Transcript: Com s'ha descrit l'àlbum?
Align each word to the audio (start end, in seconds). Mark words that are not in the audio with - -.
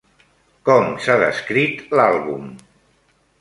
Com 0.69 0.87
s'ha 1.03 1.17
descrit 1.23 1.85
l'àlbum? 2.01 2.49